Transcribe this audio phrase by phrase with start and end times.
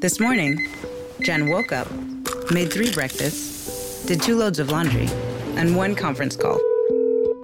[0.00, 0.64] This morning,
[1.22, 1.90] Jen woke up,
[2.52, 5.08] made three breakfasts, did two loads of laundry,
[5.56, 6.60] and one conference call.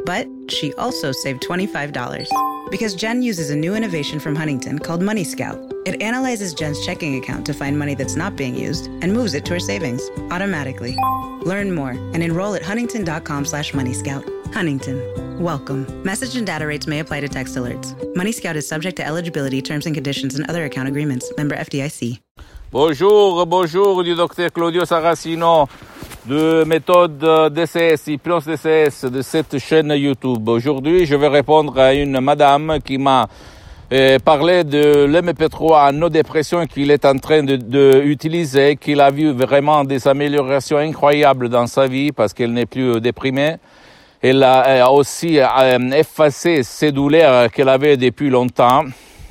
[0.07, 2.29] But she also saved $25
[2.71, 5.59] because Jen uses a new innovation from Huntington called Money Scout.
[5.85, 9.45] It analyzes Jen's checking account to find money that's not being used and moves it
[9.47, 10.97] to her savings automatically.
[11.45, 14.34] Learn more and enroll at huntington.com slash moneyscout.
[14.53, 15.01] Huntington.
[15.43, 15.87] Welcome.
[16.05, 17.95] Message and data rates may apply to text alerts.
[18.15, 21.33] Money Scout is subject to eligibility, terms and conditions, and other account agreements.
[21.37, 22.21] Member FDIC.
[22.73, 25.69] Bonjour, bonjour du docteur Claudio Saracino
[26.27, 27.19] de méthode
[27.53, 30.49] DCS, hypnose DCS de cette chaîne YouTube.
[30.49, 33.29] Aujourd'hui, je vais répondre à une madame qui m'a
[33.93, 39.31] euh, parlé de l'MP3 no dépression qu'il est en train de, de qu'il a vu
[39.33, 43.57] vraiment des améliorations incroyables dans sa vie parce qu'elle n'est plus déprimée.
[44.27, 48.85] Elle a aussi euh, effacé ses douleurs qu'elle avait depuis longtemps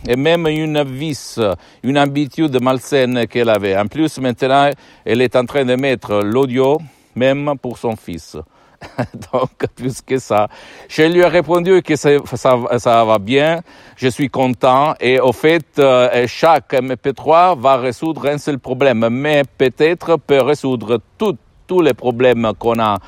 [0.07, 1.39] et même une vis,
[1.81, 3.75] une habitude malsaine qu'elle avait.
[3.75, 4.69] En plus, maintenant,
[5.03, 6.79] elle est en train de mettre l'audio,
[7.15, 8.37] même pour son fils.
[9.33, 10.47] Donc, plus que ça.
[10.87, 13.61] Je lui ai répondu que ça, va bien,
[13.95, 19.41] je suis content, et au fait, euh, chaque MP3 va résoudre un seul problème, mais
[19.57, 22.99] peut-être peut résoudre tous les problèmes qu'on a.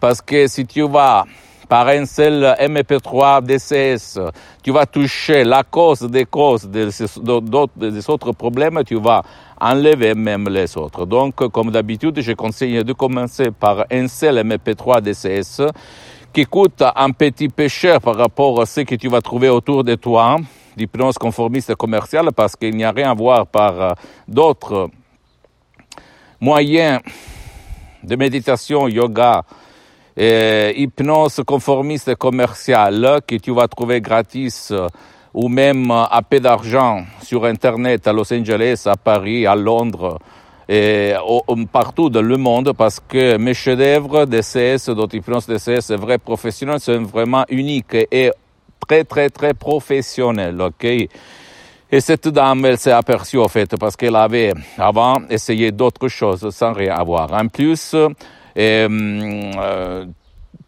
[0.00, 1.24] Parce que si tu vas
[1.68, 4.20] par un seul MP3 DCS,
[4.62, 6.88] tu vas toucher la cause des causes des,
[7.76, 9.22] des autres problèmes, tu vas
[9.60, 11.06] enlever même les autres.
[11.06, 15.62] Donc, comme d'habitude, je conseille de commencer par un seul MP3 DCS
[16.32, 19.84] qui coûte un petit peu cher par rapport à ce que tu vas trouver autour
[19.84, 20.36] de toi,
[20.76, 23.94] d'hypnose conformiste commerciale, parce qu'il n'y a rien à voir par
[24.26, 24.90] d'autres
[26.40, 27.00] moyens
[28.02, 29.44] de méditation, yoga,
[30.16, 34.72] hypnose conformiste commerciale que tu vas trouver gratis
[35.32, 40.18] ou même à peu d'argent sur Internet à Los Angeles, à Paris, à Londres
[40.68, 41.14] et
[41.72, 47.44] partout dans le monde parce que mes chefs-d'œuvre DCS, d'hypnose DCS, vrais professionnels, sont vraiment
[47.48, 48.30] uniques et
[48.86, 50.84] très, très, très professionnels, ok?
[50.84, 56.48] Et cette dame, elle s'est aperçue, en fait, parce qu'elle avait avant essayé d'autres choses
[56.50, 57.32] sans rien avoir.
[57.32, 57.94] En plus,
[58.56, 60.06] euh,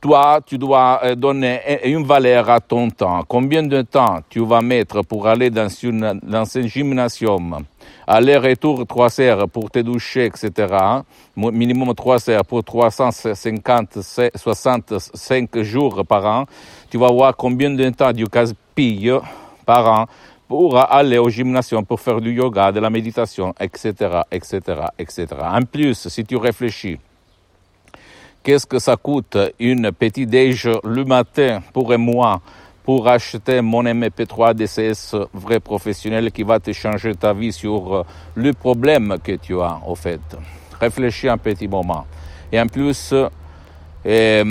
[0.01, 3.23] toi, tu dois euh, donner une valeur à ton temps.
[3.27, 7.65] Combien de temps tu vas mettre pour aller dans, une, dans un gymnasium?
[8.07, 10.73] Aller-retour 3 heures pour te doucher, etc.
[11.37, 13.99] Minimum 3 heures pour 350,
[14.35, 16.45] 65 jours par an.
[16.89, 19.13] Tu vas voir combien de temps tu gaspilles
[19.65, 20.07] par an
[20.47, 24.61] pour aller au gymnasium, pour faire du yoga, de la méditation, etc., etc.,
[24.99, 25.27] etc.
[25.43, 26.99] En plus, si tu réfléchis,
[28.47, 32.41] qu'est-ce que ça coûte une petite déj le matin pour moi
[32.85, 38.53] pour acheter mon MP3 DCS vrai professionnel qui va te changer ta vie sur le
[38.53, 40.21] problème que tu as au fait?
[40.81, 42.07] Réfléchis un petit moment.
[42.53, 43.13] Et en plus,
[44.07, 44.45] euh,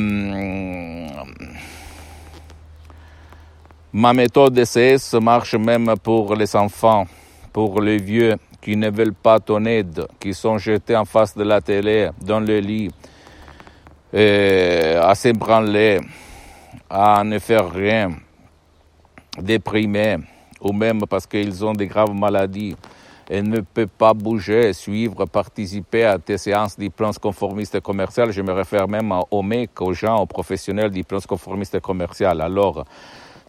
[3.93, 7.07] ma méthode DCS marche même pour les enfants,
[7.53, 11.45] pour les vieux qui ne veulent pas ton aide, qui sont jetés en face de
[11.45, 12.89] la télé, dans le lit,
[14.15, 15.99] à s'ébranler,
[16.89, 18.11] à ne faire rien,
[19.41, 20.17] déprimés,
[20.61, 22.75] ou même parce qu'ils ont des graves maladies
[23.29, 28.31] et ne peuvent pas bouger, suivre, participer à tes séances d'hypnose conformiste commerciale.
[28.31, 32.41] Je me réfère même aux mecs, aux gens, aux professionnels d'hypnose conformiste commerciale.
[32.41, 32.85] Alors,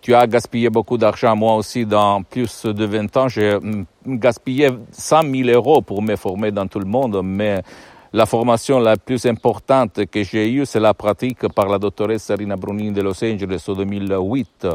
[0.00, 1.36] tu as gaspillé beaucoup d'argent.
[1.36, 3.58] Moi aussi, dans plus de 20 ans, j'ai
[4.06, 7.62] gaspillé 100 000 euros pour me former dans tout le monde, mais
[8.16, 12.56] la formation la plus importante que j'ai eue, c'est la pratique par la doctoresse Rina
[12.56, 14.68] Brunini de Los Angeles en 2008,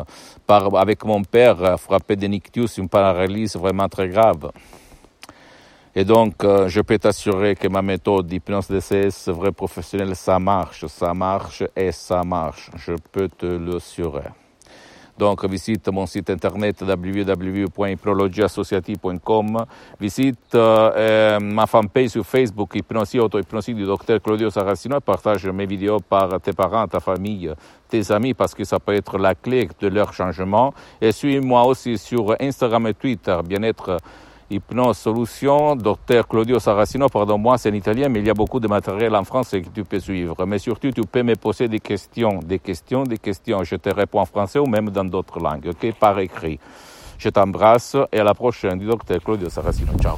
[0.45, 4.51] par, avec mon père frappé de nictus, une paralysie vraiment très grave.
[5.95, 10.85] Et donc, euh, je peux t'assurer que ma méthode d'hypnose DCS vrai professionnel, ça marche,
[10.85, 12.69] ça marche et ça marche.
[12.75, 14.29] Je peux te l'assurer.
[15.21, 19.65] Donc visite mon site internet www.hypnologieassociative.com,
[19.99, 25.67] visite euh, ma fanpage sur Facebook Hypnosie Auto-Hypnosie du docteur Claudio Saracino et partage mes
[25.67, 27.53] vidéos par tes parents, ta famille,
[27.87, 30.73] tes amis parce que ça peut être la clé de leur changement.
[30.99, 33.97] Et suis-moi aussi sur Instagram et Twitter, bien-être
[34.51, 38.67] Hypnose Solution, docteur Claudio Saracino, pardon-moi, c'est en italien, mais il y a beaucoup de
[38.67, 40.45] matériel en français que tu peux suivre.
[40.45, 43.63] Mais surtout, tu peux me poser des questions, des questions, des questions.
[43.63, 46.59] Je te réponds en français ou même dans d'autres langues, ok, par écrit.
[47.17, 49.93] Je t'embrasse et à la prochaine docteur Claudio Saracino.
[50.01, 50.17] Ciao.